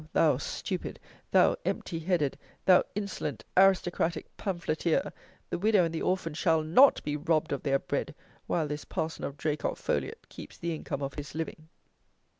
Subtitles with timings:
[0.13, 0.99] thou stupid,
[1.29, 5.13] thou empty headed, thou insolent aristocratic pamphleteer,
[5.51, 8.15] the widow and the orphan shall not be robbed of their bread,
[8.47, 11.67] while this Parson of Draycot Foliot keeps the income of his living!